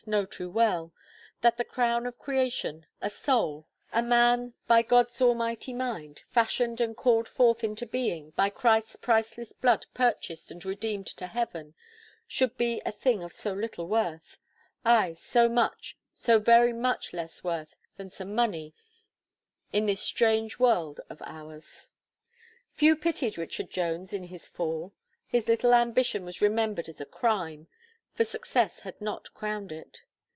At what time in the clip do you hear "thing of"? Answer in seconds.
12.91-13.31